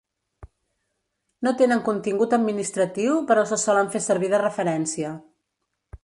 No 1.47 1.51
tenen 1.59 1.83
contingut 1.89 2.33
administratiu 2.37 3.19
però 3.31 3.43
se 3.51 3.59
solen 3.65 3.91
fer 3.97 4.01
servir 4.05 4.31
de 4.35 4.39
referència. 4.45 5.13